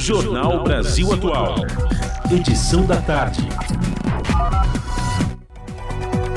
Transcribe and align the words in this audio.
Jornal 0.00 0.64
Brasil 0.64 1.12
Atual. 1.12 1.56
Edição 2.32 2.86
da 2.86 2.96
tarde. 3.02 3.46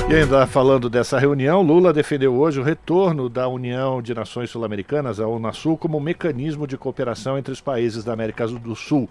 E 0.06 0.14
ainda 0.14 0.46
falando 0.46 0.90
dessa 0.90 1.18
reunião, 1.18 1.62
Lula 1.62 1.90
defendeu 1.90 2.34
hoje 2.34 2.60
o 2.60 2.62
retorno 2.62 3.30
da 3.30 3.48
União 3.48 4.02
de 4.02 4.12
Nações 4.12 4.50
Sul-Americanas, 4.50 5.18
a 5.18 5.26
Unasul, 5.26 5.78
como 5.78 5.96
um 5.96 6.00
mecanismo 6.00 6.66
de 6.66 6.76
cooperação 6.76 7.38
entre 7.38 7.54
os 7.54 7.60
países 7.62 8.04
da 8.04 8.12
América 8.12 8.46
do 8.46 8.76
Sul. 8.76 9.08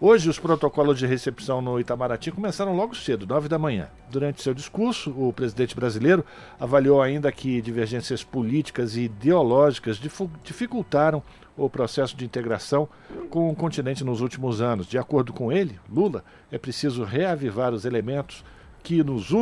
Hoje, 0.00 0.30
os 0.30 0.38
protocolos 0.38 0.96
de 0.96 1.08
recepção 1.08 1.60
no 1.60 1.80
Itamaraty 1.80 2.30
começaram 2.30 2.76
logo 2.76 2.94
cedo, 2.94 3.26
9 3.26 3.48
da 3.48 3.58
manhã. 3.58 3.88
Durante 4.08 4.40
seu 4.40 4.54
discurso, 4.54 5.10
o 5.10 5.32
presidente 5.32 5.74
brasileiro 5.74 6.24
avaliou 6.60 7.02
ainda 7.02 7.32
que 7.32 7.60
divergências 7.60 8.22
políticas 8.22 8.94
e 8.94 9.02
ideológicas 9.02 10.00
dificultaram 10.44 11.20
o 11.56 11.68
processo 11.68 12.16
de 12.16 12.24
integração 12.24 12.88
com 13.28 13.50
o 13.50 13.56
continente 13.56 14.04
nos 14.04 14.20
últimos 14.20 14.60
anos. 14.60 14.86
De 14.86 14.96
acordo 14.96 15.32
com 15.32 15.50
ele, 15.50 15.80
Lula, 15.92 16.22
é 16.52 16.58
preciso 16.58 17.02
reavivar 17.02 17.74
os 17.74 17.84
elementos 17.84 18.44
que 18.84 19.02
nos, 19.02 19.34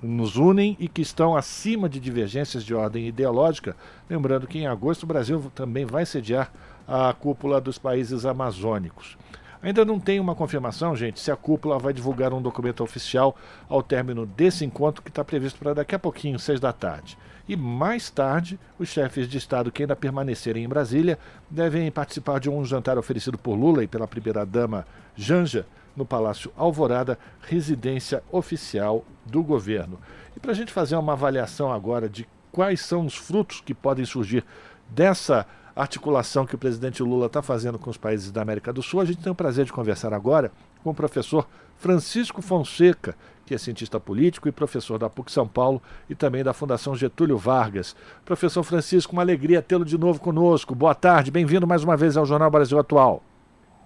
nos 0.00 0.36
unem 0.36 0.76
e 0.78 0.86
que 0.86 1.02
estão 1.02 1.36
acima 1.36 1.88
de 1.88 1.98
divergências 1.98 2.62
de 2.62 2.72
ordem 2.72 3.08
ideológica. 3.08 3.74
Lembrando 4.08 4.46
que 4.46 4.60
em 4.60 4.68
agosto 4.68 5.02
o 5.02 5.06
Brasil 5.06 5.50
também 5.56 5.84
vai 5.84 6.06
sediar 6.06 6.52
a 6.86 7.12
cúpula 7.12 7.60
dos 7.60 7.78
países 7.78 8.24
amazônicos. 8.24 9.18
Ainda 9.60 9.84
não 9.84 9.98
tem 9.98 10.20
uma 10.20 10.36
confirmação, 10.36 10.94
gente, 10.94 11.18
se 11.18 11.32
a 11.32 11.36
cúpula 11.36 11.78
vai 11.78 11.92
divulgar 11.92 12.32
um 12.32 12.40
documento 12.40 12.82
oficial 12.82 13.36
ao 13.68 13.82
término 13.82 14.24
desse 14.24 14.64
encontro 14.64 15.02
que 15.02 15.10
está 15.10 15.24
previsto 15.24 15.58
para 15.58 15.74
daqui 15.74 15.94
a 15.94 15.98
pouquinho, 15.98 16.38
seis 16.38 16.60
da 16.60 16.72
tarde. 16.72 17.18
E 17.48 17.56
mais 17.56 18.08
tarde, 18.08 18.58
os 18.78 18.88
chefes 18.88 19.26
de 19.28 19.38
Estado 19.38 19.72
que 19.72 19.82
ainda 19.82 19.96
permanecerem 19.96 20.62
em 20.62 20.68
Brasília 20.68 21.18
devem 21.50 21.90
participar 21.90 22.38
de 22.38 22.48
um 22.48 22.64
jantar 22.64 22.98
oferecido 22.98 23.36
por 23.36 23.54
Lula 23.54 23.82
e 23.82 23.88
pela 23.88 24.06
primeira-dama 24.06 24.86
Janja 25.16 25.66
no 25.96 26.06
Palácio 26.06 26.52
Alvorada, 26.56 27.18
residência 27.40 28.22
oficial 28.30 29.04
do 29.26 29.42
governo. 29.42 29.98
E 30.36 30.40
para 30.40 30.52
a 30.52 30.54
gente 30.54 30.72
fazer 30.72 30.94
uma 30.94 31.14
avaliação 31.14 31.72
agora 31.72 32.08
de 32.08 32.28
quais 32.52 32.80
são 32.80 33.04
os 33.04 33.16
frutos 33.16 33.60
que 33.60 33.74
podem 33.74 34.04
surgir 34.04 34.44
dessa 34.88 35.44
articulação 35.78 36.44
que 36.44 36.56
o 36.56 36.58
presidente 36.58 37.02
Lula 37.02 37.26
está 37.26 37.40
fazendo 37.40 37.78
com 37.78 37.88
os 37.88 37.96
países 37.96 38.32
da 38.32 38.42
América 38.42 38.72
do 38.72 38.82
Sul, 38.82 39.00
a 39.00 39.04
gente 39.04 39.22
tem 39.22 39.30
o 39.30 39.34
prazer 39.34 39.64
de 39.64 39.72
conversar 39.72 40.12
agora 40.12 40.50
com 40.82 40.90
o 40.90 40.94
professor 40.94 41.46
Francisco 41.76 42.42
Fonseca, 42.42 43.14
que 43.46 43.54
é 43.54 43.58
cientista 43.58 44.00
político 44.00 44.48
e 44.48 44.52
professor 44.52 44.98
da 44.98 45.08
PUC 45.08 45.30
São 45.30 45.46
Paulo 45.46 45.80
e 46.10 46.14
também 46.14 46.42
da 46.42 46.52
Fundação 46.52 46.96
Getúlio 46.96 47.38
Vargas. 47.38 47.94
Professor 48.24 48.64
Francisco, 48.64 49.12
uma 49.12 49.22
alegria 49.22 49.62
tê-lo 49.62 49.84
de 49.84 49.96
novo 49.96 50.20
conosco. 50.20 50.74
Boa 50.74 50.94
tarde, 50.94 51.30
bem-vindo 51.30 51.66
mais 51.66 51.84
uma 51.84 51.96
vez 51.96 52.16
ao 52.16 52.26
Jornal 52.26 52.50
Brasil 52.50 52.78
Atual. 52.78 53.22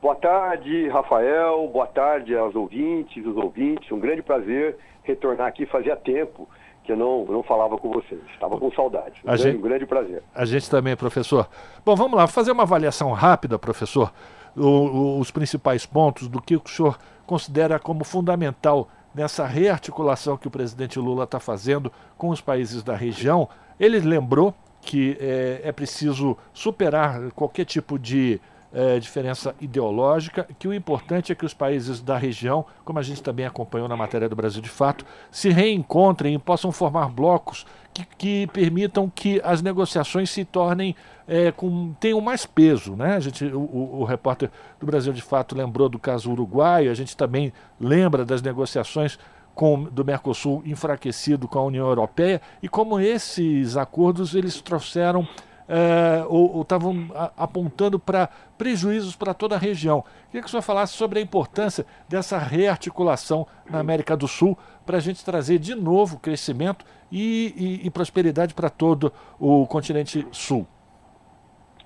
Boa 0.00 0.16
tarde, 0.16 0.88
Rafael. 0.88 1.68
Boa 1.68 1.86
tarde 1.86 2.34
aos 2.34 2.56
ouvintes, 2.56 3.24
os 3.24 3.36
ouvintes. 3.36 3.92
Um 3.92 4.00
grande 4.00 4.22
prazer 4.22 4.76
retornar 5.04 5.46
aqui. 5.46 5.66
Fazia 5.66 5.94
tempo 5.94 6.48
que 6.84 6.92
eu 6.92 6.96
não, 6.96 7.24
não 7.24 7.42
falava 7.42 7.78
com 7.78 7.90
vocês. 7.90 8.20
Estava 8.32 8.58
com 8.58 8.70
saudade. 8.72 9.20
Um, 9.22 9.26
grande, 9.26 9.42
gente, 9.42 9.56
um 9.56 9.60
grande 9.60 9.86
prazer. 9.86 10.22
A 10.34 10.44
gente 10.44 10.68
também, 10.68 10.96
professor. 10.96 11.48
Bom, 11.84 11.94
vamos 11.94 12.16
lá, 12.16 12.26
fazer 12.26 12.52
uma 12.52 12.64
avaliação 12.64 13.12
rápida, 13.12 13.58
professor, 13.58 14.12
o, 14.56 14.66
o, 14.66 15.18
os 15.20 15.30
principais 15.30 15.86
pontos 15.86 16.28
do 16.28 16.40
que 16.40 16.56
o 16.56 16.62
senhor 16.66 16.98
considera 17.26 17.78
como 17.78 18.04
fundamental 18.04 18.88
nessa 19.14 19.46
rearticulação 19.46 20.36
que 20.36 20.48
o 20.48 20.50
presidente 20.50 20.98
Lula 20.98 21.24
está 21.24 21.38
fazendo 21.38 21.92
com 22.16 22.30
os 22.30 22.40
países 22.40 22.82
da 22.82 22.96
região. 22.96 23.48
Ele 23.78 24.00
lembrou 24.00 24.54
que 24.80 25.16
é, 25.20 25.60
é 25.64 25.72
preciso 25.72 26.36
superar 26.52 27.30
qualquer 27.32 27.64
tipo 27.64 27.98
de 27.98 28.40
é, 28.72 28.98
diferença 28.98 29.54
ideológica, 29.60 30.46
que 30.58 30.66
o 30.66 30.74
importante 30.74 31.30
é 31.30 31.34
que 31.34 31.44
os 31.44 31.52
países 31.52 32.00
da 32.00 32.16
região, 32.16 32.64
como 32.84 32.98
a 32.98 33.02
gente 33.02 33.22
também 33.22 33.44
acompanhou 33.44 33.88
na 33.88 33.96
matéria 33.96 34.28
do 34.28 34.36
Brasil 34.36 34.62
de 34.62 34.68
Fato, 34.68 35.04
se 35.30 35.50
reencontrem 35.50 36.34
e 36.34 36.38
possam 36.38 36.72
formar 36.72 37.08
blocos 37.08 37.66
que, 37.92 38.06
que 38.16 38.46
permitam 38.48 39.10
que 39.14 39.40
as 39.44 39.60
negociações 39.60 40.30
se 40.30 40.44
tornem 40.44 40.96
é, 41.28 41.52
com 41.52 41.92
tenham 42.00 42.20
mais 42.20 42.46
peso, 42.46 42.96
né? 42.96 43.14
A 43.16 43.20
gente, 43.20 43.44
o, 43.44 43.60
o, 43.60 44.00
o, 44.00 44.04
repórter 44.04 44.50
do 44.80 44.86
Brasil 44.86 45.12
de 45.12 45.22
Fato 45.22 45.54
lembrou 45.54 45.88
do 45.88 45.98
caso 45.98 46.30
uruguaio, 46.30 46.90
a 46.90 46.94
gente 46.94 47.16
também 47.16 47.52
lembra 47.78 48.24
das 48.24 48.42
negociações 48.42 49.18
com, 49.54 49.84
do 49.84 50.04
Mercosul 50.04 50.62
enfraquecido 50.64 51.46
com 51.46 51.58
a 51.58 51.64
União 51.64 51.86
Europeia 51.86 52.40
e 52.62 52.68
como 52.68 52.98
esses 52.98 53.76
acordos 53.76 54.34
eles 54.34 54.60
trouxeram 54.60 55.28
é, 55.68 56.24
ou 56.28 56.62
estavam 56.62 57.08
apontando 57.36 57.98
para 57.98 58.28
prejuízos 58.58 59.16
para 59.16 59.34
toda 59.34 59.56
a 59.56 59.58
região. 59.58 60.04
Queria 60.26 60.42
que 60.42 60.46
o 60.46 60.50
senhor 60.50 60.62
falasse 60.62 60.92
sobre 60.92 61.18
a 61.18 61.22
importância 61.22 61.84
dessa 62.08 62.38
rearticulação 62.38 63.46
na 63.68 63.78
América 63.78 64.16
do 64.16 64.28
Sul 64.28 64.56
para 64.84 64.96
a 64.96 65.00
gente 65.00 65.24
trazer 65.24 65.58
de 65.58 65.74
novo 65.74 66.18
crescimento 66.18 66.84
e, 67.10 67.80
e, 67.82 67.86
e 67.86 67.90
prosperidade 67.90 68.54
para 68.54 68.70
todo 68.70 69.12
o 69.38 69.66
continente 69.66 70.26
sul. 70.30 70.66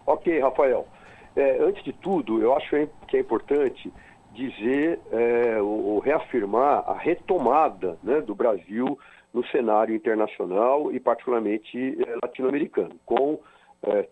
Ok, 0.06 0.40
Rafael. 0.40 0.86
É, 1.34 1.58
antes 1.62 1.84
de 1.84 1.92
tudo, 1.92 2.40
eu 2.40 2.56
acho 2.56 2.70
que 3.08 3.16
é 3.16 3.20
importante 3.20 3.92
dizer 4.32 5.00
é, 5.10 5.60
ou, 5.60 5.98
reafirmar 5.98 6.84
a 6.86 6.94
retomada 6.94 7.98
né, 8.02 8.20
do 8.20 8.34
Brasil 8.34 8.98
no 9.32 9.44
cenário 9.48 9.94
internacional 9.94 10.92
e 10.92 11.00
particularmente 11.00 11.98
é, 12.06 12.18
latino-americano, 12.22 12.94
com 13.04 13.34
é, 13.34 13.55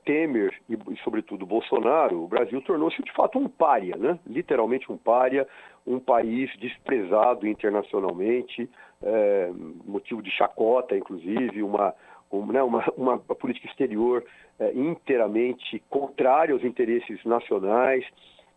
Temer 0.05 0.55
e, 0.69 0.75
e, 0.75 0.97
sobretudo, 1.03 1.45
Bolsonaro, 1.45 2.23
o 2.23 2.29
Brasil 2.29 2.61
tornou-se 2.62 3.03
de 3.03 3.12
fato 3.12 3.39
um 3.39 3.49
pária, 3.49 3.97
né? 3.97 4.19
literalmente 4.27 4.91
um 4.91 4.97
pária, 4.97 5.47
um 5.87 5.99
país 5.99 6.51
desprezado 6.59 7.47
internacionalmente, 7.47 8.69
é, 9.03 9.51
motivo 9.85 10.23
de 10.23 10.31
chacota, 10.31 10.97
inclusive, 10.97 11.62
uma, 11.62 11.95
um, 12.33 12.47
né, 12.47 12.62
uma, 12.62 12.85
uma, 12.97 13.19
política 13.19 13.67
exterior 13.67 14.25
é, 14.59 14.73
inteiramente 14.73 15.83
contrária 15.91 16.55
aos 16.55 16.65
interesses 16.65 17.23
nacionais, 17.25 18.05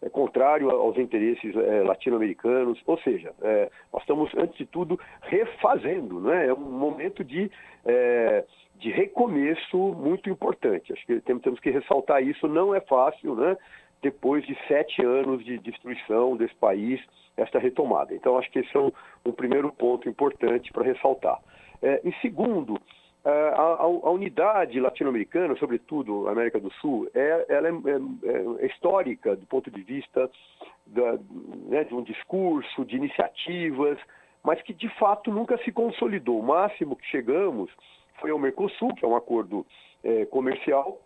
é, 0.02 0.10
contrário 0.10 0.70
aos 0.70 0.98
interesses 0.98 1.56
é, 1.56 1.82
latino-americanos, 1.84 2.82
ou 2.86 2.98
seja, 3.00 3.34
é, 3.42 3.70
nós 3.92 4.02
estamos, 4.04 4.32
antes 4.36 4.58
de 4.58 4.66
tudo, 4.66 5.00
refazendo, 5.22 6.20
né? 6.20 6.48
é 6.48 6.54
um 6.54 6.60
momento 6.60 7.24
de 7.24 7.52
é, 7.86 8.44
de 8.80 8.92
recomeço 8.92 9.78
muito 9.78 10.30
importante. 10.30 10.94
Acho 10.94 11.06
que 11.06 11.20
temos 11.22 11.60
que 11.60 11.70
ressaltar 11.70 12.22
isso, 12.24 12.48
não 12.48 12.74
é 12.74 12.82
fácil, 12.82 13.36
né? 13.36 13.58
Depois 14.02 14.46
de 14.46 14.56
sete 14.68 15.04
anos 15.04 15.44
de 15.44 15.58
destruição 15.58 16.38
desse 16.38 16.54
país, 16.56 17.02
esta 17.36 17.58
retomada. 17.58 18.14
Então, 18.14 18.38
acho 18.38 18.50
que 18.52 18.60
esse 18.60 18.76
é 18.76 18.80
um, 18.80 18.92
um 19.26 19.32
primeiro 19.32 19.72
ponto 19.72 20.08
importante 20.08 20.72
para 20.72 20.84
ressaltar. 20.84 21.40
É, 21.82 22.02
em 22.04 22.14
segundo, 22.22 22.80
a, 23.30 23.82
a, 23.82 23.84
a 23.84 24.12
unidade 24.12 24.80
latino-americana, 24.80 25.56
sobretudo 25.58 26.30
América 26.30 26.60
do 26.60 26.72
Sul, 26.74 27.10
é, 27.14 27.46
ela 27.50 27.68
é, 27.68 27.72
é, 27.72 28.64
é 28.64 28.68
histórica 28.68 29.36
do 29.36 29.46
ponto 29.46 29.70
de 29.70 29.82
vista 29.82 30.30
da, 30.86 31.18
né, 31.68 31.84
de 31.84 31.94
um 31.94 32.02
discurso, 32.02 32.86
de 32.86 32.96
iniciativas, 32.96 33.98
mas 34.44 34.62
que 34.62 34.74
de 34.74 34.88
fato 34.98 35.32
nunca 35.32 35.58
se 35.64 35.72
consolidou. 35.72 36.40
O 36.40 36.44
máximo 36.44 36.96
que 36.96 37.06
chegamos 37.08 37.70
foi 38.20 38.32
ao 38.32 38.40
Mercosul, 38.40 38.96
que 38.96 39.04
é 39.04 39.08
um 39.08 39.16
acordo 39.16 39.66
é, 40.04 40.26
comercial, 40.26 41.02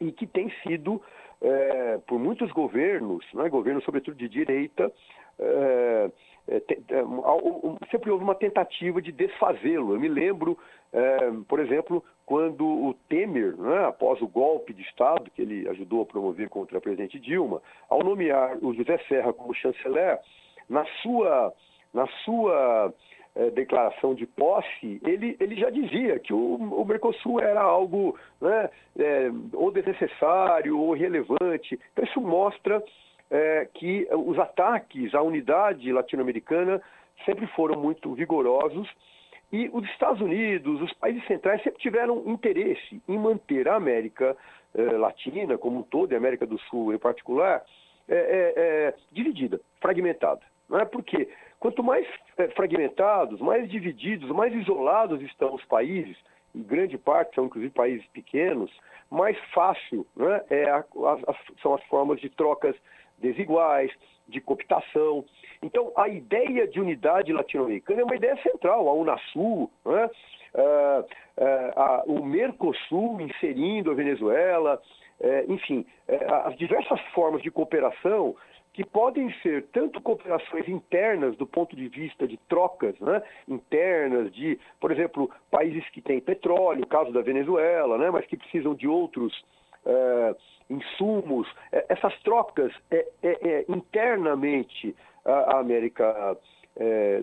e 0.00 0.12
que 0.12 0.26
tem 0.26 0.52
sido, 0.62 1.00
é, 1.40 1.98
por 2.06 2.18
muitos 2.18 2.52
governos, 2.52 3.24
né, 3.32 3.48
governos 3.48 3.84
sobretudo 3.84 4.16
de 4.16 4.28
direita, 4.28 4.92
é, 5.38 6.10
é 6.48 6.60
é, 6.88 7.02
sempre 7.90 8.10
houve 8.10 8.22
uma 8.22 8.34
tentativa 8.34 9.02
de 9.02 9.10
desfazê-lo. 9.10 9.94
Eu 9.94 10.00
me 10.00 10.08
lembro, 10.08 10.56
é, 10.92 11.30
por 11.48 11.60
exemplo, 11.60 12.02
quando 12.24 12.66
o 12.66 12.94
Temer, 13.08 13.56
né, 13.56 13.84
após 13.84 14.20
o 14.20 14.28
golpe 14.28 14.72
de 14.72 14.82
Estado 14.82 15.30
que 15.30 15.42
ele 15.42 15.68
ajudou 15.68 16.02
a 16.02 16.06
promover 16.06 16.48
contra 16.48 16.78
a 16.78 16.80
presidente 16.80 17.18
Dilma, 17.18 17.62
ao 17.88 18.02
nomear 18.02 18.56
o 18.62 18.74
José 18.74 18.98
Serra 19.08 19.32
como 19.32 19.54
chanceler, 19.54 20.18
na 20.68 20.84
sua, 21.02 21.52
na 21.94 22.06
sua 22.24 22.92
é, 23.36 23.50
declaração 23.50 24.14
de 24.14 24.26
posse, 24.26 25.00
ele, 25.04 25.36
ele 25.38 25.54
já 25.54 25.70
dizia 25.70 26.18
que 26.18 26.32
o, 26.32 26.56
o 26.56 26.84
Mercosul 26.84 27.40
era 27.40 27.60
algo 27.60 28.18
né, 28.40 28.70
é, 28.98 29.30
ou 29.52 29.70
desnecessário 29.70 30.78
ou 30.78 30.96
irrelevante. 30.96 31.78
Então, 31.92 32.04
isso 32.04 32.20
mostra 32.20 32.82
é, 33.30 33.68
que 33.74 34.08
os 34.12 34.38
ataques 34.38 35.14
à 35.14 35.22
unidade 35.22 35.92
latino-americana 35.92 36.80
sempre 37.24 37.46
foram 37.48 37.80
muito 37.80 38.12
vigorosos 38.14 38.88
e 39.52 39.70
os 39.72 39.84
Estados 39.90 40.20
Unidos, 40.20 40.82
os 40.82 40.92
países 40.94 41.24
centrais 41.26 41.62
sempre 41.62 41.80
tiveram 41.80 42.22
interesse 42.26 43.00
em 43.08 43.18
manter 43.18 43.68
a 43.68 43.76
América 43.76 44.36
é, 44.74 44.82
Latina 44.82 45.56
como 45.56 45.78
um 45.78 45.82
todo, 45.82 46.12
e 46.12 46.14
a 46.14 46.18
América 46.18 46.46
do 46.46 46.58
Sul 46.58 46.92
em 46.92 46.98
particular, 46.98 47.64
é, 48.08 48.54
é, 48.56 48.94
dividida, 49.12 49.60
fragmentada. 49.80 50.42
Não 50.68 50.78
é? 50.78 50.84
Porque 50.84 51.28
quanto 51.60 51.82
mais 51.82 52.06
é, 52.36 52.48
fragmentados, 52.48 53.40
mais 53.40 53.68
divididos, 53.70 54.28
mais 54.30 54.52
isolados 54.54 55.20
estão 55.22 55.54
os 55.54 55.64
países, 55.64 56.16
em 56.54 56.62
grande 56.62 56.98
parte 56.98 57.34
são 57.34 57.46
inclusive 57.46 57.72
países 57.72 58.06
pequenos, 58.08 58.70
mais 59.10 59.38
fácil 59.52 60.06
né, 60.16 60.42
é 60.50 60.68
a, 60.68 60.78
a, 60.78 61.34
são 61.62 61.74
as 61.74 61.82
formas 61.84 62.20
de 62.20 62.28
trocas 62.30 62.74
desiguais, 63.18 63.92
de 64.28 64.40
cooptação. 64.40 65.24
Então, 65.62 65.92
a 65.96 66.08
ideia 66.08 66.66
de 66.66 66.80
unidade 66.80 67.32
latino-americana 67.32 68.00
é 68.00 68.04
uma 68.04 68.16
ideia 68.16 68.36
central, 68.42 68.88
a 68.88 68.92
Unasul, 68.92 69.70
né? 69.84 70.10
uh, 70.54 71.00
uh, 71.38 72.12
o 72.12 72.24
Mercosul 72.24 73.20
inserindo 73.20 73.90
a 73.90 73.94
Venezuela, 73.94 74.80
uh, 75.20 75.52
enfim, 75.52 75.86
as 76.44 76.56
diversas 76.56 77.00
formas 77.12 77.42
de 77.42 77.50
cooperação 77.50 78.34
que 78.72 78.84
podem 78.84 79.32
ser 79.40 79.64
tanto 79.72 80.02
cooperações 80.02 80.68
internas 80.68 81.34
do 81.38 81.46
ponto 81.46 81.74
de 81.74 81.88
vista 81.88 82.28
de 82.28 82.36
trocas 82.46 82.94
né, 83.00 83.22
internas, 83.48 84.30
de, 84.34 84.60
por 84.78 84.92
exemplo, 84.92 85.30
países 85.50 85.88
que 85.88 86.02
têm 86.02 86.20
petróleo, 86.20 86.86
caso 86.86 87.10
da 87.10 87.22
Venezuela, 87.22 87.96
né, 87.96 88.10
mas 88.10 88.26
que 88.26 88.36
precisam 88.36 88.74
de 88.74 88.86
outros 88.86 89.32
insumos. 90.68 91.48
essas 91.88 92.18
trocas 92.22 92.72
é, 92.90 93.06
é, 93.22 93.48
é, 93.48 93.64
internamente 93.68 94.94
a 95.24 95.58
América 95.58 96.36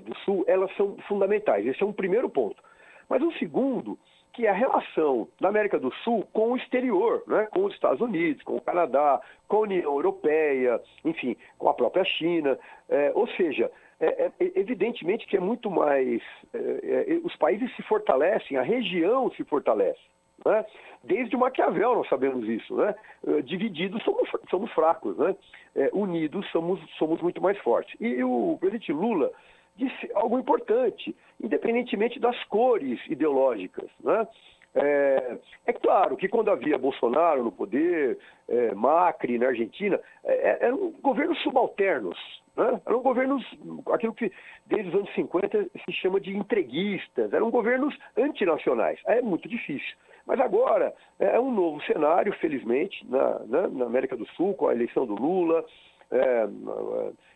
do 0.04 0.16
Sul, 0.26 0.44
elas 0.48 0.76
são 0.76 0.98
fundamentais. 1.08 1.66
Esse 1.66 1.84
é 1.84 1.86
um 1.86 1.94
primeiro 1.94 2.30
ponto. 2.30 2.62
Mas 3.08 3.22
um 3.22 3.32
segundo, 3.34 3.98
que 4.34 4.48
é 4.48 4.50
a 4.50 4.54
relação 4.54 5.28
da 5.40 5.48
América 5.48 5.80
do 5.80 5.94
Sul 6.04 6.28
com 6.34 6.52
o 6.52 6.58
exterior, 6.58 7.24
né? 7.28 7.48
com 7.52 7.66
os 7.66 7.74
Estados 7.74 8.02
Unidos, 8.02 8.44
com 8.44 8.56
o 8.56 8.62
Canadá, 8.62 9.22
com 9.48 9.58
a 9.58 9.62
União 9.62 9.94
Europeia, 9.94 10.82
enfim, 11.06 11.38
com 11.58 11.70
a 11.70 11.74
própria 11.74 12.04
China. 12.04 12.58
É, 12.90 13.12
ou 13.14 13.28
seja, 13.28 13.72
é, 14.00 14.26
é, 14.26 14.32
evidentemente 14.56 15.28
que 15.28 15.38
é 15.38 15.40
muito 15.40 15.70
mais. 15.70 16.22
É, 16.54 16.58
é, 16.58 17.20
os 17.24 17.36
países 17.36 17.74
se 17.76 17.84
fortalecem, 17.84 18.58
a 18.58 18.64
região 18.64 19.32
se 19.32 19.44
fortalece. 19.44 20.02
Né? 20.46 20.66
Desde 21.04 21.36
Maquiavel 21.36 21.96
nós 21.96 22.10
sabemos 22.10 22.48
isso. 22.48 22.76
Né? 22.76 22.96
É, 23.28 23.42
divididos 23.42 24.04
somos, 24.04 24.30
somos 24.50 24.72
fracos, 24.74 25.18
né? 25.18 25.36
unidos 25.92 26.46
somos, 26.52 26.80
somos 26.98 27.22
muito 27.22 27.42
mais 27.42 27.58
fortes. 27.60 27.96
E, 28.00 28.08
e 28.08 28.24
o 28.24 28.58
presidente 28.60 28.92
Lula 28.92 29.32
disse 29.76 30.10
algo 30.14 30.38
importante, 30.38 31.16
independentemente 31.42 32.20
das 32.20 32.42
cores 32.46 33.00
ideológicas. 33.08 33.90
Né? 34.04 34.28
É, 34.76 35.38
é, 35.68 35.74
claro 35.74 36.18
que 36.18 36.28
quando 36.28 36.50
havia 36.50 36.78
Bolsonaro 36.78 37.44
no 37.44 37.52
poder, 37.52 38.18
é, 38.48 38.74
Macri 38.74 39.38
na 39.38 39.48
Argentina, 39.48 40.00
é, 40.24 40.34
é 40.34 40.66
eram 40.66 40.92
governos 41.02 41.40
subalternos, 41.44 42.18
né? 42.58 42.82
eram 42.86 43.02
governos, 43.02 43.46
aquilo 43.92 44.14
que 44.14 44.32
desde 44.66 44.90
os 44.90 44.96
anos 44.96 45.14
50 45.14 45.66
se 45.86 45.92
chama 45.94 46.20
de 46.20 46.36
entreguistas, 46.36 47.32
eram 47.34 47.52
governos 47.52 47.96
antinacionais. 48.18 49.00
É 49.06 49.22
muito 49.22 49.48
difícil. 49.48 49.96
Mas 50.26 50.40
agora 50.40 50.94
é 51.20 51.40
um 51.40 51.52
novo 51.52 51.82
cenário, 51.84 52.34
felizmente, 52.34 53.06
na, 53.10 53.40
na, 53.46 53.68
na 53.68 53.86
América 53.86 54.16
do 54.16 54.26
Sul, 54.30 54.54
com 54.54 54.68
a 54.68 54.74
eleição 54.74 55.06
do 55.06 55.16
Lula, 55.16 55.66
é, 56.12 56.48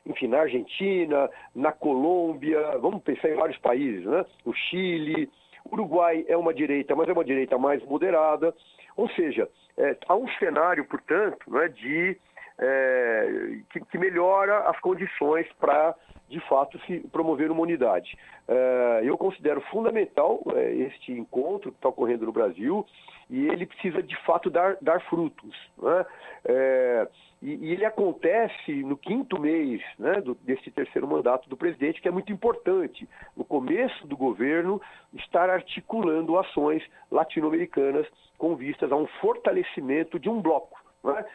enfim, 0.06 0.28
na 0.28 0.42
Argentina, 0.42 1.30
na 1.56 1.72
Colômbia, 1.72 2.78
vamos 2.78 3.02
pensar 3.04 3.30
em 3.30 3.36
vários 3.36 3.58
países, 3.58 4.06
né? 4.06 4.26
O 4.46 4.54
Chile, 4.54 5.30
Uruguai 5.72 6.26
é 6.28 6.38
uma 6.38 6.54
direita, 6.54 6.96
mas 6.96 7.10
é 7.10 7.14
uma 7.14 7.26
direita 7.26 7.58
mais 7.58 7.84
moderada. 7.86 8.54
Ou 8.96 9.10
seja, 9.10 9.50
é, 9.78 9.98
há 10.08 10.16
um 10.16 10.28
cenário, 10.40 10.86
portanto, 10.86 11.52
né, 11.52 11.68
de 11.70 12.18
é, 12.60 13.60
que, 13.72 13.80
que, 13.82 13.98
melhora 13.98 14.60
as 14.70 14.80
condições 14.80 15.48
para, 15.60 15.94
de 16.30 16.40
fato, 16.42 16.80
se 16.86 17.00
promover 17.12 17.50
uma 17.52 17.62
unidade. 17.62 18.18
É, 18.48 19.02
eu 19.04 19.18
considero 19.18 19.62
fundamental 19.62 20.42
é, 20.56 20.74
este 20.74 21.12
encontro 21.12 21.72
que 21.72 21.78
está 21.78 21.90
ocorrendo 21.90 22.26
no 22.26 22.32
Brasil 22.32 22.86
e 23.30 23.48
ele 23.48 23.66
precisa, 23.66 24.02
de 24.02 24.16
fato, 24.24 24.50
dar, 24.50 24.78
dar 24.82 25.02
frutos. 25.02 25.56
Né? 25.78 26.06
É, 26.46 27.08
e, 27.42 27.72
ele 27.72 27.86
acontece 27.86 28.72
no 28.84 28.98
quinto 28.98 29.40
mês 29.40 29.82
né, 29.98 30.22
do, 30.22 30.36
desse 30.36 30.70
terceiro 30.72 31.08
mandato 31.08 31.50
do 31.50 31.58
presidente, 31.58 32.02
que 32.02 32.08
é 32.08 32.12
muito 32.12 32.32
importante, 32.32 33.08
no 33.36 33.46
começo 33.46 34.06
do 34.08 34.18
governo, 34.18 34.82
estar 35.14 35.50
articulando 35.50 36.38
ações 36.38 36.84
latino-americanas 37.10 38.06
com 38.38 38.56
vistas 38.56 38.92
a 38.92 38.96
um 38.96 39.08
fortalecimento 39.22 40.20
de 40.20 40.30
um 40.30 40.42
bloco. 40.42 40.78
Né? 41.04 41.26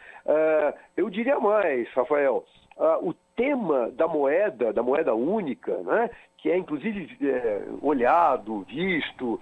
Eu 0.95 1.09
diria 1.09 1.39
mais, 1.39 1.87
Rafael, 1.93 2.45
uh, 2.77 3.09
o 3.09 3.13
tema 3.35 3.89
da 3.91 4.07
moeda, 4.07 4.71
da 4.71 4.83
moeda 4.83 5.13
única, 5.13 5.75
né, 5.79 6.09
que 6.37 6.51
é 6.51 6.57
inclusive 6.57 7.17
é, 7.21 7.63
olhado, 7.81 8.61
visto, 8.63 9.39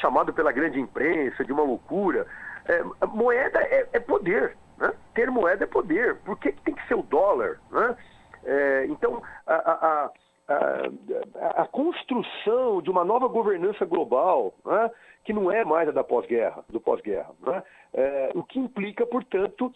chamado 0.00 0.32
pela 0.32 0.52
grande 0.52 0.80
imprensa 0.80 1.44
de 1.44 1.52
uma 1.52 1.62
loucura, 1.62 2.26
é, 2.66 2.82
moeda 3.06 3.60
é, 3.60 3.88
é 3.92 4.00
poder. 4.00 4.56
Né? 4.78 4.92
Ter 5.14 5.30
moeda 5.30 5.64
é 5.64 5.66
poder. 5.66 6.16
Por 6.20 6.38
que, 6.38 6.52
que 6.52 6.62
tem 6.62 6.74
que 6.74 6.86
ser 6.86 6.94
o 6.94 7.02
dólar? 7.02 7.60
Né? 7.70 7.96
É, 8.44 8.86
então, 8.86 9.22
a, 9.46 9.54
a, 9.54 10.10
a, 10.48 11.62
a, 11.62 11.66
construção 11.66 12.82
de 12.82 12.90
uma 12.90 13.04
nova 13.04 13.28
governança 13.28 13.84
global, 13.84 14.54
né? 14.64 14.90
que 15.24 15.32
não 15.32 15.50
é 15.50 15.64
mais 15.64 15.88
a 15.88 15.92
da 15.92 16.04
pós-guerra, 16.04 16.64
do 16.68 16.80
pós-guerra, 16.80 17.30
né? 17.40 17.62
é, 17.94 18.32
o 18.34 18.42
que 18.42 18.58
implica, 18.58 19.06
portanto, 19.06 19.72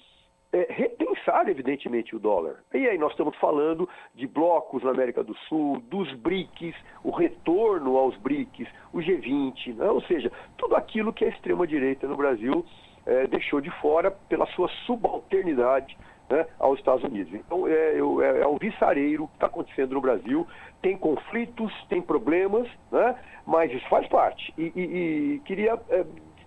é, 0.53 0.67
repensar, 0.71 1.49
evidentemente, 1.49 2.17
o 2.17 2.19
dólar. 2.19 2.63
E 2.73 2.89
aí 2.89 2.97
nós 2.99 3.11
estamos 3.11 3.37
falando 3.37 3.89
de 4.15 4.27
blocos 4.27 4.83
na 4.83 4.91
América 4.91 5.23
do 5.23 5.37
Sul, 5.49 5.81
dos 5.89 6.13
BRICS, 6.15 6.75
o 7.05 7.11
retorno 7.11 7.97
aos 7.97 8.17
BRICS, 8.17 8.69
o 8.93 8.99
G20, 8.99 9.75
né? 9.75 9.91
ou 9.91 10.01
seja, 10.03 10.33
tudo 10.57 10.77
aquilo 10.77 11.13
que 11.13 11.25
a 11.25 11.29
extrema-direita 11.29 12.07
no 12.07 12.17
Brasil 12.17 12.65
é, 13.05 13.27
deixou 13.27 13.61
de 13.61 13.71
fora 13.81 14.11
pela 14.11 14.47
sua 14.49 14.69
subalternidade 14.87 15.97
né, 16.31 16.47
aos 16.59 16.79
Estados 16.79 17.03
Unidos. 17.05 17.33
Então, 17.35 17.67
é, 17.67 17.97
é, 17.97 18.43
é 18.43 18.47
o 18.47 18.59
viçareiro 18.59 19.27
que 19.29 19.35
está 19.35 19.47
acontecendo 19.47 19.95
no 19.95 20.01
Brasil. 20.01 20.47
Tem 20.83 20.97
conflitos, 20.97 21.73
tem 21.89 22.03
problemas, 22.03 22.69
né, 22.93 23.19
mas 23.47 23.73
isso 23.73 23.89
faz 23.89 24.07
parte. 24.09 24.53
E, 24.57 24.73
e, 24.75 24.83
e 24.83 25.41
queria 25.41 25.79
é, 25.89 26.05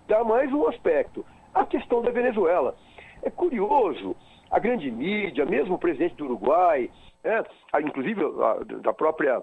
dar 0.08 0.24
mais 0.24 0.52
um 0.52 0.68
aspecto: 0.68 1.24
a 1.54 1.64
questão 1.66 2.02
da 2.02 2.10
Venezuela. 2.10 2.74
É 3.22 3.30
curioso, 3.30 4.16
a 4.50 4.58
grande 4.58 4.90
mídia, 4.90 5.46
mesmo 5.46 5.74
o 5.74 5.78
presidente 5.78 6.16
do 6.16 6.24
Uruguai, 6.24 6.90
né, 7.22 7.44
inclusive 7.84 8.22
a, 8.22 8.80
da 8.80 8.92
própria 8.92 9.42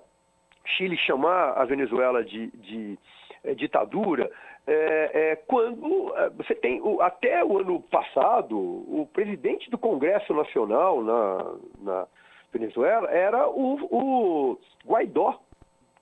Chile 0.65 0.97
chamar 0.97 1.53
a 1.53 1.65
Venezuela 1.65 2.23
de, 2.23 2.47
de 2.51 2.99
é, 3.43 3.53
ditadura, 3.53 4.29
é, 4.67 5.31
é, 5.31 5.35
quando 5.35 6.13
é, 6.15 6.29
você 6.29 6.53
tem, 6.53 6.81
o, 6.81 7.01
até 7.01 7.43
o 7.43 7.57
ano 7.57 7.81
passado, 7.81 8.55
o 8.57 9.09
presidente 9.11 9.69
do 9.69 9.77
Congresso 9.77 10.33
Nacional 10.33 11.03
na, 11.03 11.55
na 11.81 12.07
Venezuela 12.51 13.09
era 13.09 13.47
o, 13.49 13.79
o, 13.91 14.59
Guaidó, 14.85 15.39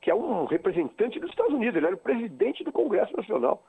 que 0.02 0.12
é 0.12 0.16
um 0.16 0.46
representante 0.46 1.20
dos 1.20 1.30
Estados 1.30 1.54
Unidos, 1.54 1.76
ele 1.76 1.86
era 1.86 1.96
o 1.96 2.00
presidente 2.00 2.64
do 2.64 2.72
Congresso 2.72 3.16
Nacional. 3.16 3.62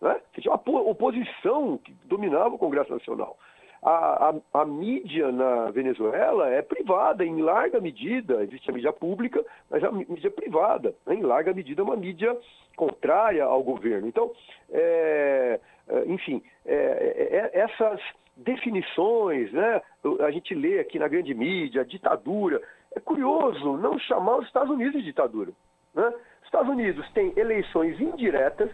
Né? 0.00 0.20
Você 0.34 0.42
tinha 0.42 0.54
uma 0.54 0.80
oposição 0.82 1.78
que 1.78 1.92
dominava 2.04 2.54
o 2.54 2.58
Congresso 2.58 2.92
Nacional. 2.92 3.38
A, 3.84 4.30
a, 4.30 4.60
a, 4.62 4.64
mídia 4.64 5.30
na 5.30 5.70
Venezuela 5.70 6.48
é 6.48 6.62
privada 6.62 7.22
em 7.22 7.42
larga 7.42 7.82
medida, 7.82 8.42
existe 8.42 8.70
a 8.70 8.72
mídia 8.72 8.94
pública, 8.94 9.44
mas 9.70 9.84
a 9.84 9.92
mídia 9.92 10.30
privada, 10.30 10.94
né? 11.04 11.14
em 11.14 11.22
larga 11.22 11.52
medida, 11.52 11.82
é 11.82 11.84
uma 11.84 11.94
mídia 11.94 12.34
contrária 12.76 13.44
ao 13.44 13.62
governo. 13.62 14.08
Então, 14.08 14.32
é, 14.70 15.60
é 15.86 16.04
enfim, 16.06 16.42
é, 16.64 16.74
é, 16.74 17.36
é, 17.36 17.60
essas 17.60 18.00
definições, 18.36 19.52
né, 19.52 19.82
a 20.20 20.30
gente 20.30 20.54
lê 20.54 20.80
aqui 20.80 20.98
na 20.98 21.06
grande 21.06 21.34
mídia, 21.34 21.84
ditadura. 21.84 22.60
É 22.96 23.00
curioso 23.00 23.76
não 23.76 23.98
chamar 23.98 24.38
os 24.38 24.46
Estados 24.46 24.70
Unidos 24.70 24.94
de 24.94 25.02
ditadura. 25.02 25.52
Né? 25.94 26.06
Os 26.40 26.44
Estados 26.46 26.70
Unidos 26.70 27.06
têm 27.12 27.32
eleições 27.36 28.00
indiretas, 28.00 28.70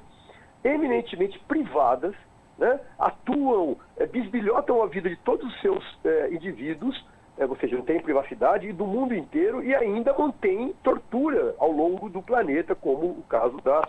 eminentemente 0.64 1.38
privadas, 1.40 2.14
né, 2.61 2.79
atuam, 2.99 3.76
é, 3.97 4.07
bisbilhotam 4.07 4.83
a 4.83 4.87
vida 4.87 5.09
de 5.09 5.17
todos 5.17 5.47
os 5.50 5.61
seus 5.62 5.83
é, 6.05 6.29
indivíduos, 6.31 7.02
é, 7.38 7.47
ou 7.47 7.57
seja, 7.57 7.75
não 7.75 7.85
tem 7.85 7.99
privacidade, 8.00 8.69
e 8.69 8.73
do 8.73 8.87
mundo 8.87 9.14
inteiro, 9.14 9.64
e 9.64 9.75
ainda 9.75 10.14
mantém 10.17 10.75
tortura 10.85 11.55
ao 11.59 11.73
longo 11.73 12.11
do 12.11 12.21
planeta, 12.21 12.75
como 12.75 13.07
o 13.07 13.25
caso 13.26 13.57
da, 13.62 13.88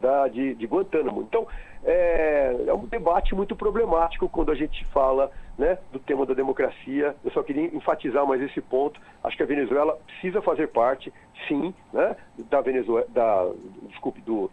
da, 0.00 0.28
de, 0.28 0.54
de 0.54 0.66
Guantánamo. 0.66 1.22
Então, 1.22 1.48
é, 1.84 2.64
é, 2.68 2.72
um 2.72 2.86
debate 2.86 3.34
muito 3.34 3.56
problemático 3.56 4.28
quando 4.28 4.52
a 4.52 4.54
gente 4.54 4.84
fala 4.86 5.32
né, 5.58 5.78
do 5.90 5.98
tema 5.98 6.24
da 6.24 6.32
democracia. 6.32 7.16
Eu 7.24 7.32
só 7.32 7.42
queria 7.42 7.74
enfatizar 7.74 8.24
mais 8.24 8.40
esse 8.40 8.60
ponto. 8.60 9.00
Acho 9.24 9.36
que 9.36 9.42
a 9.42 9.46
Venezuela 9.46 9.98
precisa 10.06 10.40
fazer 10.40 10.68
parte, 10.68 11.12
sim, 11.48 11.74
né, 11.92 12.16
da 12.48 12.60
Venezuela, 12.60 13.04
da, 13.08 13.50
desculpe, 13.88 14.20
do, 14.20 14.48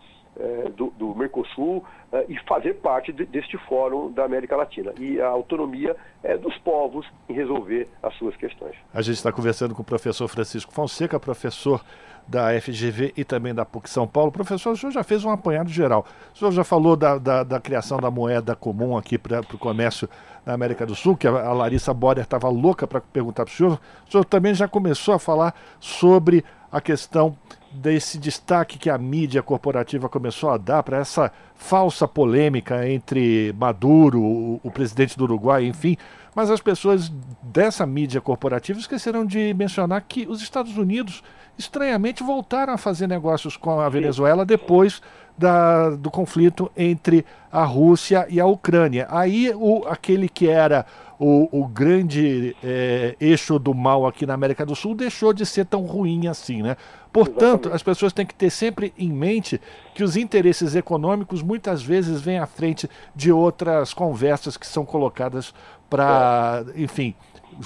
do, 0.75 0.91
do, 0.98 1.15
Mercosul 1.15 1.83
é, 2.12 2.25
e 2.29 2.38
fazer 2.48 2.75
parte 2.75 3.12
de, 3.12 3.25
deste 3.25 3.57
fórum 3.57 4.12
da 4.12 4.24
América 4.24 4.55
Latina. 4.55 4.93
E 4.98 5.19
a 5.19 5.27
autonomia 5.27 5.95
é 6.24 6.38
dos 6.38 6.57
povos 6.59 7.05
em 7.27 7.33
resolver 7.33 7.89
as 8.01 8.13
suas 8.15 8.36
questões. 8.36 8.75
A 8.93 9.01
gente 9.01 9.15
está 9.15 9.31
conversando 9.31 9.75
com 9.75 9.81
o 9.81 9.86
professor 9.86 10.27
Francisco 10.27 10.74
Fonseca, 10.74 11.19
professor 11.19 11.83
da 12.27 12.50
FGV 12.62 13.13
e 13.17 13.24
também 13.24 13.55
da 13.55 13.65
PUC 13.65 13.89
São 13.89 14.07
Paulo. 14.07 14.31
Professor, 14.31 14.71
o 14.71 14.77
senhor 14.77 14.91
já 14.91 15.03
fez 15.03 15.25
um 15.25 15.31
apanhado 15.31 15.69
geral. 15.69 16.05
O 16.33 16.38
senhor 16.38 16.51
já 16.51 16.63
falou 16.63 16.95
da, 16.95 17.17
da, 17.17 17.43
da 17.43 17.59
criação 17.59 17.98
da 17.98 18.12
moeda 18.12 18.55
comum 18.55 18.95
aqui 18.95 19.17
para 19.17 19.41
o 19.41 19.57
comércio 19.57 20.07
na 20.45 20.53
América 20.53 20.86
do 20.86 20.95
Sul, 20.95 21.17
que 21.17 21.27
a, 21.27 21.31
a 21.31 21.53
Larissa 21.53 21.93
Borer 21.93 22.24
estava 22.24 22.48
louca 22.48 22.88
para 22.88 23.01
perguntar 23.01 23.45
para 23.45 23.51
o 23.51 23.55
senhor. 23.55 23.79
O 24.07 24.12
senhor 24.12 24.24
também 24.25 24.53
já 24.53 24.67
começou 24.67 25.15
a 25.15 25.19
falar 25.19 25.55
sobre 25.79 26.45
a 26.71 26.79
questão 26.79 27.35
desse 27.71 28.17
destaque 28.17 28.79
que 28.79 28.89
a 28.89 28.97
mídia 28.97 29.43
corporativa 29.43 30.09
começou 30.09 30.49
a 30.49 30.57
dar 30.57 30.81
para 30.83 30.97
essa 30.97 31.31
falsa 31.55 32.07
polêmica 32.07 32.88
entre 32.89 33.53
Maduro, 33.57 34.21
o, 34.21 34.59
o, 34.63 34.71
presidente 34.71 35.17
do 35.17 35.23
Uruguai, 35.23 35.65
enfim. 35.65 35.97
Mas 36.33 36.49
as 36.49 36.61
pessoas 36.61 37.11
dessa 37.43 37.85
mídia 37.85 38.21
corporativa 38.21 38.79
esqueceram 38.79 39.25
de 39.25 39.53
mencionar 39.53 40.01
que 40.07 40.25
os 40.27 40.41
Estados 40.41 40.77
Unidos, 40.77 41.23
estranhamente, 41.57 42.23
voltaram 42.23 42.73
a 42.73 42.77
fazer 42.77 43.07
negócios 43.07 43.57
com 43.57 43.79
a 43.79 43.89
Venezuela 43.89 44.45
depois 44.45 45.01
da, 45.38 45.91
do 45.91 46.11
conflito 46.11 46.71
entre 46.75 47.25
a 47.51 47.63
Rússia 47.63 48.27
e 48.29 48.39
a 48.39 48.45
Ucrânia. 48.45 49.07
Aí 49.09 49.51
o, 49.55 49.85
aquele 49.88 50.27
que 50.27 50.47
era 50.47 50.85
o, 51.19 51.49
o 51.51 51.67
grande 51.67 52.55
é, 52.63 53.13
eixo 53.19 53.59
do 53.59 53.73
mal 53.73 54.07
aqui 54.07 54.25
na 54.25 54.33
América 54.33 54.65
do 54.65 54.73
Sul 54.73 54.95
deixou 54.95 55.33
de 55.33 55.45
ser 55.45 55.65
tão 55.65 55.81
ruim 55.81 56.27
assim, 56.27 56.61
né? 56.61 56.77
Portanto, 57.11 57.41
Exatamente. 57.41 57.75
as 57.75 57.83
pessoas 57.83 58.13
têm 58.13 58.25
que 58.25 58.33
ter 58.33 58.49
sempre 58.49 58.93
em 58.97 59.11
mente 59.11 59.59
que 59.93 60.01
os 60.01 60.15
interesses 60.15 60.75
econômicos 60.75 61.43
muitas 61.43 61.83
vezes 61.83 62.21
vêm 62.21 62.39
à 62.39 62.45
frente 62.45 62.89
de 63.13 63.33
outras 63.33 63.93
conversas 63.93 64.55
que 64.55 64.65
são 64.65 64.85
colocadas 64.85 65.53
para, 65.89 66.63
é. 66.73 66.81
enfim, 66.81 67.13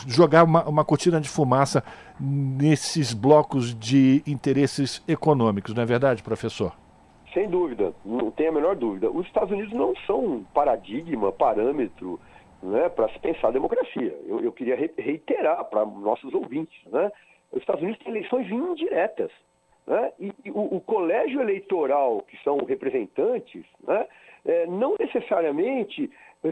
jogar 0.08 0.44
uma, 0.44 0.68
uma 0.68 0.84
cortina 0.84 1.22
de 1.22 1.30
fumaça 1.30 1.84
nesses 2.20 3.14
blocos 3.14 3.76
de 3.76 4.24
interesses 4.26 5.04
econômicos, 5.08 5.76
não 5.76 5.84
é 5.84 5.86
verdade, 5.86 6.24
professor? 6.24 6.74
Sem 7.34 7.50
dúvida, 7.50 7.94
não 8.06 8.32
tem 8.32 8.48
a 8.48 8.52
menor 8.52 8.76
dúvida. 8.76 9.12
Os 9.12 9.26
Estados 9.28 9.52
Unidos 9.52 9.74
não 9.74 9.94
são 10.08 10.24
um 10.24 10.44
paradigma, 10.54 11.32
parâmetro 11.32 12.20
né, 12.64 12.90
para 12.90 13.10
se 13.10 13.20
pensar 13.20 13.50
a 13.50 13.52
democracia. 13.52 14.18
Eu, 14.26 14.40
eu 14.40 14.52
queria 14.52 14.76
reiterar 14.76 15.64
para 15.66 15.86
nossos 15.86 16.34
ouvintes. 16.34 16.80
Né, 16.88 17.12
os 17.52 17.60
Estados 17.60 17.84
Unidos 17.84 18.02
têm 18.02 18.14
eleições 18.14 18.50
indiretas. 18.50 19.32
Né, 19.86 20.14
e, 20.18 20.34
e 20.46 20.52
o, 20.52 20.78
o, 20.78 20.82
colégio 20.82 21.42
eleitoral, 21.42 22.22
que 22.22 22.42
são 22.42 22.58
representantes, 22.60 23.66
né, 23.86 24.08
é, 24.46 24.66
não 24.66 24.96
necessariamente 24.98 26.10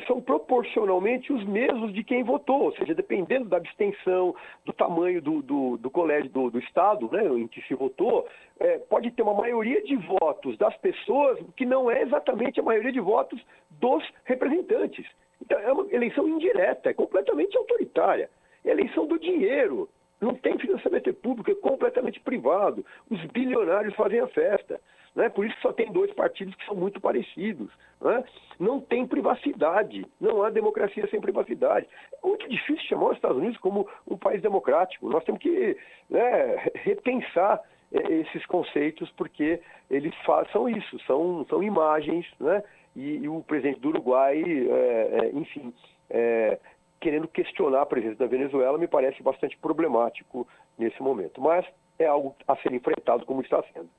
são 0.07 0.21
proporcionalmente 0.21 1.33
os 1.33 1.43
mesmos 1.45 1.93
de 1.93 2.01
quem 2.01 2.23
votou, 2.23 2.63
ou 2.63 2.71
seja, 2.75 2.95
dependendo 2.95 3.49
da 3.49 3.57
abstenção, 3.57 4.33
do 4.63 4.71
tamanho 4.71 5.21
do, 5.21 5.41
do, 5.41 5.77
do 5.77 5.89
colégio 5.89 6.29
do, 6.29 6.49
do, 6.49 6.59
Estado 6.59 7.09
né, 7.11 7.25
em 7.25 7.47
que 7.47 7.61
se 7.63 7.73
votou, 7.73 8.25
é, 8.59 8.77
pode 8.77 9.11
ter 9.11 9.21
uma 9.21 9.33
maioria 9.33 9.81
de 9.83 9.97
votos 9.97 10.57
das 10.57 10.75
pessoas 10.77 11.39
que 11.57 11.65
não 11.65 11.91
é 11.91 12.03
exatamente 12.03 12.59
a 12.59 12.63
maioria 12.63 12.91
de 12.91 13.01
votos 13.01 13.41
dos 13.71 14.01
representantes. 14.23 15.05
Então, 15.41 15.59
é 15.59 15.71
uma 15.71 15.87
eleição 15.93 16.27
indireta, 16.27 16.89
é 16.89 16.93
completamente 16.93 17.57
autoritária. 17.57 18.29
É 18.63 18.69
eleição 18.69 19.05
do 19.05 19.19
dinheiro. 19.19 19.89
Não 20.19 20.35
tem 20.35 20.57
financiamento 20.59 21.11
público, 21.15 21.49
é 21.49 21.55
completamente 21.55 22.19
privado. 22.19 22.85
Os 23.09 23.23
bilionários 23.25 23.95
fazem 23.95 24.19
a 24.19 24.27
festa. 24.27 24.79
Né? 25.15 25.29
Por 25.29 25.45
isso 25.45 25.55
só 25.61 25.73
tem 25.73 25.91
dois 25.91 26.13
partidos 26.13 26.55
que 26.55 26.65
são 26.65 26.75
muito 26.75 27.01
parecidos. 27.01 27.69
Né? 27.99 28.23
Não 28.59 28.79
tem 28.79 29.07
privacidade, 29.07 30.05
não 30.19 30.43
há 30.43 30.49
democracia 30.49 31.07
sem 31.07 31.19
privacidade. 31.19 31.87
É 32.23 32.27
muito 32.27 32.47
difícil 32.47 32.87
chamar 32.87 33.09
os 33.09 33.15
Estados 33.15 33.37
Unidos 33.37 33.57
como 33.57 33.87
um 34.07 34.17
país 34.17 34.41
democrático. 34.41 35.09
Nós 35.09 35.23
temos 35.23 35.41
que 35.41 35.75
né, 36.09 36.71
repensar 36.75 37.59
é, 37.91 38.13
esses 38.13 38.45
conceitos 38.45 39.09
porque 39.17 39.59
eles 39.89 40.13
são 40.51 40.69
isso, 40.69 40.99
são, 41.05 41.45
são 41.49 41.61
imagens, 41.61 42.25
né? 42.39 42.63
E, 42.95 43.17
e 43.17 43.29
o 43.29 43.41
presidente 43.41 43.79
do 43.79 43.89
Uruguai, 43.89 44.41
é, 44.43 45.09
é, 45.11 45.31
enfim, 45.33 45.73
é, 46.09 46.59
querendo 46.99 47.27
questionar 47.27 47.81
a 47.81 47.85
presença 47.85 48.15
da 48.15 48.27
Venezuela 48.27 48.77
me 48.77 48.87
parece 48.87 49.23
bastante 49.23 49.57
problemático 49.57 50.47
nesse 50.77 51.01
momento. 51.01 51.39
Mas 51.41 51.65
é 51.97 52.05
algo 52.05 52.35
a 52.47 52.55
ser 52.57 52.73
enfrentado 52.73 53.25
como 53.25 53.41
está 53.41 53.63
sendo 53.73 53.89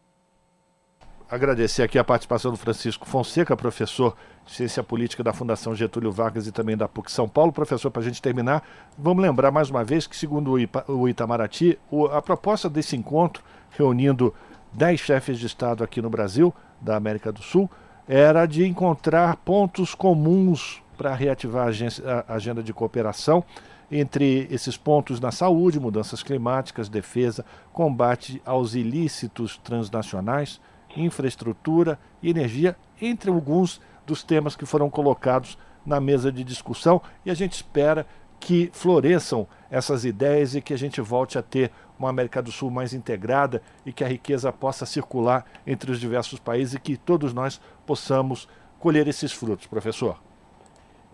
agradecer 1.33 1.83
aqui 1.83 1.99
a 1.99 2.05
participação 2.05 2.51
do 2.51 2.59
Francisco 2.59 3.07
Fonseca, 3.07 3.57
professor 3.57 4.15
de 4.45 4.53
Ciência 4.53 4.83
Política 4.83 5.23
da 5.23 5.33
Fundação 5.33 5.75
Getúlio 5.75 6.13
Vargas 6.13 6.47
e 6.47 6.53
também 6.53 6.77
da 6.77 6.87
PUC 6.87 7.11
São 7.11 7.27
Paulo. 7.27 7.51
Professor, 7.51 7.91
para 7.91 8.03
a 8.03 8.05
gente 8.05 8.21
terminar, 8.21 8.63
vamos 8.99 9.23
lembrar 9.23 9.51
mais 9.51 9.71
uma 9.71 9.83
vez 9.83 10.07
que, 10.07 10.15
segundo 10.15 10.53
o 10.89 11.09
Itamaraty, 11.09 11.79
a 12.13 12.21
proposta 12.21 12.69
desse 12.69 12.97
encontro, 12.97 13.43
reunindo 13.71 14.35
dez 14.75 15.01
chefes 15.01 15.39
de 15.39 15.47
Estado 15.47 15.83
aqui 15.83 16.03
no 16.03 16.11
Brasil, 16.11 16.53
da 16.79 16.97
América 16.97 17.33
do 17.33 17.43
Sul, 17.43 17.71
era 18.09 18.47
de 18.47 18.67
encontrar 18.67 19.37
pontos 19.37 19.95
comuns 19.95 20.83
para 20.97 21.15
reativar 21.15 21.69
a 22.29 22.35
agenda 22.35 22.63
de 22.63 22.73
cooperação 22.73 23.45
entre 23.91 24.49
esses 24.51 24.77
pontos 24.77 25.21
na 25.21 25.31
saúde, 25.31 25.79
mudanças 25.79 26.23
climáticas, 26.23 26.89
defesa, 26.89 27.45
combate 27.73 28.41
aos 28.45 28.75
ilícitos 28.75 29.59
transnacionais, 29.63 30.61
infraestrutura 30.97 31.99
e 32.23 32.31
energia, 32.31 32.77
entre 33.01 33.31
alguns 33.31 33.81
dos 34.07 34.23
temas 34.23 34.57
que 34.57 34.65
foram 34.65 34.89
colocados 34.89 35.59
na 35.85 36.01
mesa 36.01 36.33
de 36.33 36.43
discussão, 36.43 37.03
e 37.25 37.31
a 37.31 37.35
gente 37.35 37.53
espera 37.53 38.07
que 38.43 38.71
floresçam 38.73 39.47
essas 39.71 40.05
ideias 40.05 40.57
e 40.57 40.61
que 40.61 40.75
a 40.75 40.77
gente 40.77 41.01
volte 41.01 41.39
a 41.39 41.43
ter 41.43 41.71
uma 41.97 42.11
América 42.11 42.43
do 42.43 42.51
Sul 42.51 42.73
mais 42.73 42.93
integrada 42.93 43.63
e 43.87 43.93
que 43.93 44.03
a 44.03 44.09
riqueza 44.09 44.53
possa 44.53 44.85
circular 44.85 45.47
entre 45.65 45.93
os 45.93 46.01
diversos 46.01 46.41
países 46.41 46.75
e 46.75 46.81
que 46.81 46.97
todos 46.97 47.33
nós 47.33 47.59
possamos 47.87 48.49
colher 48.81 49.07
esses 49.07 49.33
frutos, 49.33 49.69
professor. 49.69 50.21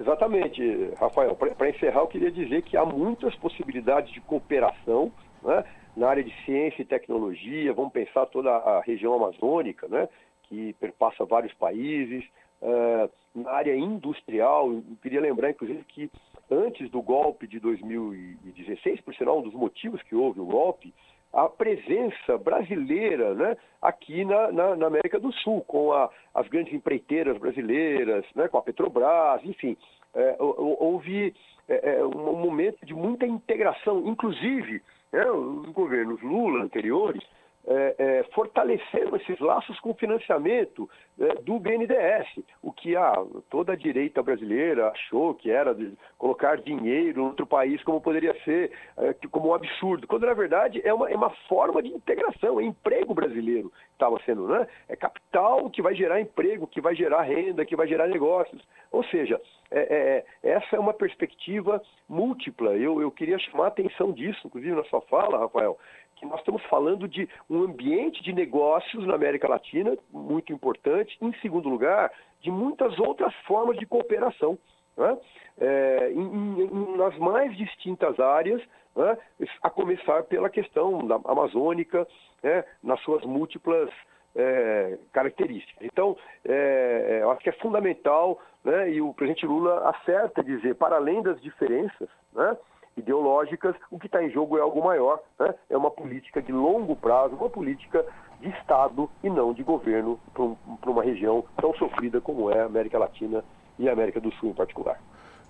Exatamente, 0.00 0.90
Rafael. 0.98 1.34
Para 1.34 1.68
encerrar, 1.68 2.00
eu 2.00 2.06
queria 2.06 2.30
dizer 2.30 2.62
que 2.62 2.78
há 2.78 2.84
muitas 2.86 3.34
possibilidades 3.34 4.10
de 4.10 4.22
cooperação 4.22 5.12
né, 5.42 5.64
na 5.94 6.08
área 6.08 6.24
de 6.24 6.32
ciência 6.46 6.80
e 6.80 6.86
tecnologia, 6.86 7.74
vamos 7.74 7.92
pensar 7.92 8.24
toda 8.24 8.50
a 8.50 8.80
região 8.80 9.12
amazônica, 9.12 9.86
né, 9.86 10.08
que 10.44 10.72
perpassa 10.80 11.26
vários 11.26 11.52
países, 11.54 12.24
uh, 12.62 13.10
na 13.34 13.50
área 13.50 13.76
industrial, 13.76 14.72
eu 14.72 14.82
queria 15.02 15.20
lembrar, 15.20 15.50
inclusive, 15.50 15.84
que 15.84 16.10
antes 16.50 16.90
do 16.90 17.02
golpe 17.02 17.46
de 17.46 17.60
2016, 17.60 19.00
por 19.02 19.14
sinal, 19.14 19.38
um 19.38 19.42
dos 19.42 19.54
motivos 19.54 20.02
que 20.02 20.14
houve 20.14 20.40
o 20.40 20.46
golpe, 20.46 20.94
a 21.32 21.48
presença 21.48 22.38
brasileira 22.38 23.34
né, 23.34 23.56
aqui 23.82 24.24
na, 24.24 24.50
na, 24.50 24.76
na 24.76 24.86
América 24.86 25.20
do 25.20 25.32
Sul, 25.32 25.62
com 25.62 25.92
a, 25.92 26.10
as 26.34 26.48
grandes 26.48 26.72
empreiteiras 26.72 27.36
brasileiras, 27.36 28.24
né, 28.34 28.48
com 28.48 28.58
a 28.58 28.62
Petrobras, 28.62 29.44
enfim, 29.44 29.76
é, 30.14 30.36
houve 30.38 31.34
é, 31.68 32.02
um 32.04 32.36
momento 32.36 32.84
de 32.84 32.94
muita 32.94 33.26
integração, 33.26 34.06
inclusive 34.06 34.82
é, 35.12 35.30
os 35.30 35.68
governos 35.70 36.20
Lula 36.22 36.64
anteriores 36.64 37.22
é, 37.68 37.94
é, 37.98 38.22
fortaleceram 38.32 39.14
esses 39.16 39.38
laços 39.38 39.78
com 39.80 39.92
financiamento 39.92 40.88
é, 41.20 41.34
do 41.42 41.58
BNDES, 41.58 42.42
o 42.62 42.72
que 42.72 42.96
a, 42.96 43.12
toda 43.50 43.74
a 43.74 43.76
direita 43.76 44.22
brasileira 44.22 44.88
achou 44.88 45.34
que 45.34 45.50
era 45.50 45.76
colocar 46.16 46.56
dinheiro 46.56 47.20
em 47.20 47.24
outro 47.24 47.46
país 47.46 47.82
como 47.84 48.00
poderia 48.00 48.34
ser, 48.42 48.72
é, 48.96 49.14
como 49.30 49.50
um 49.50 49.54
absurdo, 49.54 50.06
quando 50.06 50.26
na 50.26 50.32
verdade 50.32 50.80
é 50.82 50.94
uma, 50.94 51.10
é 51.10 51.14
uma 51.14 51.30
forma 51.46 51.82
de 51.82 51.90
integração, 51.90 52.58
é 52.58 52.64
emprego 52.64 53.12
brasileiro 53.12 53.68
que 53.68 53.92
estava 53.92 54.18
sendo, 54.24 54.48
né? 54.48 54.66
É 54.88 54.96
capital 54.96 55.68
que 55.68 55.82
vai 55.82 55.94
gerar 55.94 56.20
emprego, 56.20 56.66
que 56.66 56.80
vai 56.80 56.94
gerar 56.94 57.22
renda, 57.22 57.66
que 57.66 57.76
vai 57.76 57.86
gerar 57.86 58.06
negócios. 58.06 58.66
Ou 58.90 59.04
seja, 59.04 59.38
é, 59.70 60.24
é, 60.42 60.50
essa 60.50 60.76
é 60.76 60.78
uma 60.78 60.94
perspectiva 60.94 61.82
múltipla. 62.08 62.70
Eu, 62.70 63.02
eu 63.02 63.10
queria 63.10 63.38
chamar 63.38 63.64
a 63.64 63.68
atenção 63.68 64.12
disso, 64.12 64.46
inclusive 64.46 64.74
na 64.74 64.84
sua 64.84 65.02
fala, 65.02 65.38
Rafael, 65.38 65.76
que 66.18 66.26
nós 66.26 66.40
estamos 66.40 66.62
falando 66.64 67.08
de 67.08 67.28
um 67.48 67.62
ambiente 67.62 68.22
de 68.22 68.32
negócios 68.32 69.06
na 69.06 69.14
América 69.14 69.48
Latina 69.48 69.96
muito 70.12 70.52
importante, 70.52 71.16
em 71.20 71.32
segundo 71.40 71.68
lugar, 71.68 72.12
de 72.40 72.50
muitas 72.50 72.98
outras 72.98 73.34
formas 73.46 73.78
de 73.78 73.86
cooperação. 73.86 74.58
Né? 74.96 75.18
É, 75.60 76.12
em, 76.12 76.62
em, 76.62 76.96
nas 76.96 77.16
mais 77.18 77.56
distintas 77.56 78.18
áreas, 78.18 78.60
né? 78.96 79.16
a 79.62 79.70
começar 79.70 80.24
pela 80.24 80.50
questão 80.50 81.06
da 81.06 81.16
amazônica, 81.24 82.06
né? 82.42 82.64
nas 82.82 83.00
suas 83.02 83.24
múltiplas 83.24 83.90
é, 84.34 84.98
características. 85.12 85.84
Então, 85.84 86.16
é, 86.44 87.06
é 87.08 87.22
eu 87.22 87.30
acho 87.30 87.40
que 87.42 87.50
é 87.50 87.52
fundamental, 87.52 88.40
né? 88.64 88.90
e 88.90 89.00
o 89.00 89.14
presidente 89.14 89.46
Lula 89.46 89.88
acerta 89.88 90.42
dizer, 90.42 90.74
para 90.74 90.96
além 90.96 91.22
das 91.22 91.40
diferenças, 91.40 92.08
né? 92.32 92.56
Ideológicas, 92.98 93.74
o 93.90 93.98
que 93.98 94.06
está 94.06 94.22
em 94.22 94.30
jogo 94.30 94.58
é 94.58 94.60
algo 94.60 94.84
maior, 94.84 95.20
né? 95.38 95.54
é 95.70 95.76
uma 95.76 95.90
política 95.90 96.42
de 96.42 96.52
longo 96.52 96.96
prazo, 96.96 97.34
uma 97.34 97.50
política 97.50 98.04
de 98.40 98.48
Estado 98.50 99.10
e 99.22 99.30
não 99.30 99.52
de 99.52 99.62
governo 99.62 100.18
para 100.32 100.42
um, 100.42 100.56
uma 100.86 101.02
região 101.02 101.44
tão 101.60 101.74
sofrida 101.74 102.20
como 102.20 102.50
é 102.50 102.60
a 102.60 102.66
América 102.66 102.98
Latina 102.98 103.44
e 103.78 103.88
a 103.88 103.92
América 103.92 104.20
do 104.20 104.32
Sul 104.34 104.50
em 104.50 104.54
particular. 104.54 105.00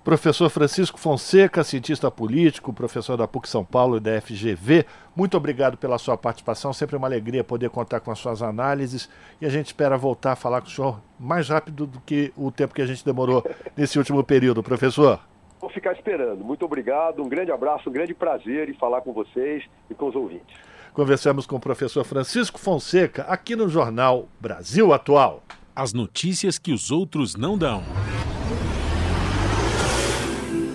Professor 0.05 0.49
Francisco 0.49 0.99
Fonseca, 0.99 1.63
cientista 1.63 2.11
político, 2.11 2.73
professor 2.73 3.17
da 3.17 3.29
PUC 3.29 3.47
São 3.47 3.63
Paulo 3.63 3.99
e 3.99 4.01
da 4.01 4.19
FGV, 4.21 4.87
muito 5.15 5.37
obrigado 5.37 5.77
pela 5.77 5.99
sua 5.99 6.17
participação. 6.17 6.73
Sempre 6.73 6.97
uma 6.97 7.07
alegria 7.07 7.45
poder 7.45 7.69
contar 7.69 8.01
com 8.01 8.11
as 8.11 8.19
suas 8.19 8.41
análises 8.41 9.07
e 9.39 9.45
a 9.45 9.51
gente 9.51 9.67
espera 9.67 9.99
voltar 9.99 10.33
a 10.33 10.37
falar 10.37 10.63
com 10.63 10.69
o 10.69 10.71
senhor 10.71 11.01
mais 11.19 11.51
rápido 11.51 11.87
do 11.87 12.01
que 12.01 12.33
o 12.37 12.51
tempo 12.51 12.75
que 12.75 12.81
a 12.81 12.87
gente 12.87 13.05
demorou 13.05 13.45
nesse 13.77 13.99
último 13.99 14.25
período, 14.25 14.63
professor. 14.63 15.21
Vou 15.61 15.71
ficar 15.71 15.93
esperando. 15.93 16.45
Muito 16.45 16.65
obrigado, 16.65 17.23
um 17.23 17.29
grande 17.29 17.51
abraço, 17.51 17.89
um 17.89 17.93
grande 17.93 18.15
prazer 18.15 18.69
em 18.69 18.75
falar 18.75 19.01
com 19.01 19.13
vocês 19.13 19.65
e 19.91 19.95
com 19.95 20.09
os 20.09 20.15
ouvintes. 20.15 20.57
Conversamos 20.93 21.47
com 21.47 21.57
o 21.57 21.61
professor 21.61 22.05
Francisco 22.05 22.59
Fonseca 22.59 23.23
aqui 23.23 23.55
no 23.55 23.69
jornal 23.69 24.29
Brasil 24.41 24.93
Atual. 24.93 25.43
As 25.75 25.93
notícias 25.93 26.59
que 26.59 26.73
os 26.73 26.91
outros 26.91 27.37
não 27.37 27.57
dão. 27.57 27.83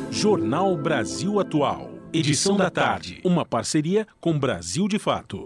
Jornal 0.09 0.77
Brasil 0.77 1.39
Atual. 1.39 1.89
Edição 2.13 2.55
da 2.55 2.69
tarde. 2.69 3.19
Uma 3.25 3.43
parceria 3.43 4.07
com 4.21 4.37
Brasil 4.37 4.87
de 4.87 4.99
Fato. 4.99 5.41